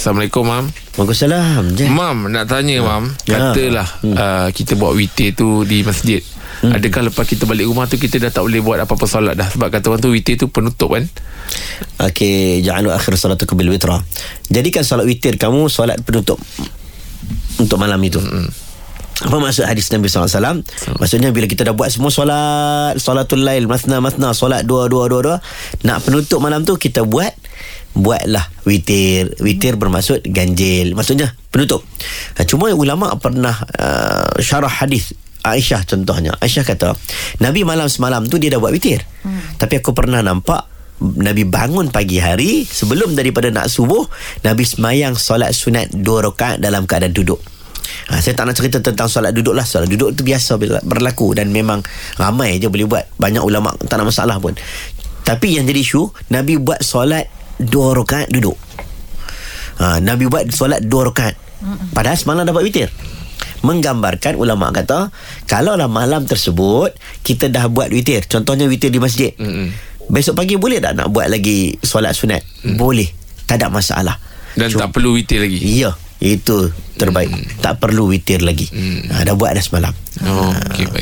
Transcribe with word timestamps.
Assalamualaikum 0.00 0.48
Mam 0.48 0.64
Waalaikumsalam 0.96 1.76
je. 1.76 1.84
Mam 1.84 2.32
nak 2.32 2.48
tanya 2.48 2.80
Mam 2.80 3.12
Ya. 3.28 3.52
Katalah 3.52 3.84
Hmm. 4.00 4.16
uh, 4.16 4.48
Kita 4.48 4.72
buat 4.72 4.96
witir 4.96 5.36
tu 5.36 5.68
Di 5.68 5.84
masjid 5.84 6.24
Adakah 6.64 7.12
lepas 7.12 7.28
kita 7.28 7.44
balik 7.44 7.68
rumah 7.68 7.84
tu 7.84 8.00
Kita 8.00 8.16
dah 8.16 8.32
tak 8.32 8.40
boleh 8.40 8.64
buat 8.64 8.80
apa-apa 8.80 9.04
solat 9.04 9.36
dah 9.36 9.44
Sebab 9.44 9.68
kata 9.68 9.92
orang 9.92 10.00
tu 10.00 10.08
Witir 10.08 10.40
tu 10.40 10.48
penutup 10.48 10.96
kan 10.96 11.04
Okey, 12.00 12.64
ja'alu 12.64 12.88
akhir 12.88 13.12
salatukum 13.12 13.60
bil 13.60 13.68
witra. 13.68 14.00
Jadikan 14.48 14.80
solat 14.80 15.04
witir 15.04 15.36
kamu 15.36 15.68
solat 15.68 16.00
penutup 16.00 16.40
untuk 17.58 17.76
malam 17.76 18.00
itu. 18.00 18.22
Apa 19.20 19.36
maksud 19.36 19.68
hadis 19.68 19.92
Nabi 19.92 20.08
SAW 20.08 20.64
Maksudnya 20.96 21.28
bila 21.28 21.44
kita 21.44 21.60
dah 21.60 21.76
buat 21.76 21.92
semua 21.92 22.08
solat 22.08 22.96
Solatul 22.96 23.44
lail 23.44 23.68
Masna 23.68 24.00
masna 24.00 24.32
Solat 24.32 24.64
dua 24.64 24.88
dua 24.88 25.12
dua 25.12 25.20
dua 25.20 25.36
Nak 25.84 26.08
penutup 26.08 26.40
malam 26.40 26.64
tu 26.64 26.72
Kita 26.72 27.04
buat 27.04 27.28
Buatlah 27.90 28.46
witir. 28.64 29.34
Witir 29.42 29.74
bermaksud 29.74 30.22
ganjil. 30.30 30.94
Maksudnya 30.94 31.34
penutup. 31.50 31.82
Ha, 32.38 32.46
Cuma 32.46 32.70
ulama' 32.70 33.18
pernah 33.18 33.54
uh, 33.76 34.34
Syarah 34.38 34.70
hadis 34.70 35.12
Aisyah 35.40 35.88
contohnya. 35.88 36.36
Aisyah 36.38 36.64
kata 36.68 36.92
Nabi 37.40 37.64
malam 37.64 37.88
semalam 37.88 38.28
tu 38.28 38.36
Dia 38.36 38.52
dah 38.54 38.60
buat 38.60 38.70
witir. 38.70 39.02
Hmm. 39.24 39.40
Tapi 39.56 39.80
aku 39.80 39.96
pernah 39.96 40.20
nampak 40.20 40.68
Nabi 41.00 41.48
bangun 41.48 41.88
pagi 41.88 42.20
hari 42.20 42.62
Sebelum 42.68 43.16
daripada 43.16 43.48
nak 43.48 43.72
subuh 43.72 44.04
Nabi 44.44 44.68
semayang 44.68 45.16
solat 45.16 45.56
sunat 45.56 45.96
Dua 45.96 46.20
rakaat 46.28 46.60
dalam 46.60 46.84
keadaan 46.84 47.16
duduk. 47.16 47.40
Ha, 48.12 48.20
saya 48.20 48.36
tak 48.36 48.52
nak 48.52 48.54
cerita 48.58 48.78
tentang 48.84 49.08
solat 49.08 49.32
duduk 49.32 49.56
lah. 49.56 49.64
Solat 49.64 49.88
duduk 49.88 50.12
tu 50.12 50.22
biasa 50.22 50.60
berlaku 50.84 51.32
Dan 51.32 51.50
memang 51.50 51.80
ramai 52.20 52.60
je 52.60 52.68
boleh 52.68 52.86
buat. 52.86 53.04
Banyak 53.16 53.40
ulama' 53.40 53.74
tak 53.88 53.96
ada 53.96 54.04
masalah 54.04 54.36
pun. 54.38 54.52
Tapi 55.24 55.56
yang 55.56 55.64
jadi 55.64 55.80
isu 55.80 56.10
Nabi 56.34 56.60
buat 56.60 56.84
solat 56.84 57.39
Dua 57.60 57.92
rakaat 57.92 58.32
duduk. 58.32 58.56
Ha, 59.80 60.00
Nabi 60.00 60.28
buat 60.28 60.48
solat 60.52 60.84
dua 60.84 61.12
rakaat. 61.12 61.36
Padahal 61.92 62.16
semalam 62.16 62.48
dapat 62.48 62.64
witir. 62.64 62.88
Menggambarkan 63.60 64.40
ulama' 64.40 64.72
kata 64.72 65.12
Kalaulah 65.44 65.84
malam 65.84 66.24
tersebut 66.24 66.96
Kita 67.20 67.52
dah 67.52 67.68
buat 67.68 67.92
witir. 67.92 68.24
Contohnya 68.24 68.64
witir 68.64 68.88
di 68.88 68.96
masjid. 68.96 69.36
Mm-mm. 69.36 69.68
Besok 70.08 70.40
pagi 70.40 70.56
boleh 70.56 70.80
tak 70.80 70.96
nak 70.96 71.12
buat 71.12 71.28
lagi 71.28 71.76
Solat 71.84 72.16
sunat? 72.16 72.40
Boleh. 72.80 73.12
Tak 73.44 73.60
ada 73.60 73.68
masalah. 73.68 74.16
Dan 74.56 74.72
tak 74.72 74.96
perlu 74.96 75.12
witir 75.12 75.44
lagi? 75.44 75.60
Ya 75.60 75.92
Itu 76.20 76.72
terbaik. 76.96 77.32
Tak 77.60 77.80
perlu 77.80 78.08
witir 78.08 78.40
lagi. 78.40 78.68
Ha, 79.12 79.28
Dah 79.28 79.36
buat 79.36 79.52
dah 79.52 79.64
semalam. 79.64 79.92
Oh, 80.24 80.52
okay, 80.52 80.84
baik. 80.84 80.96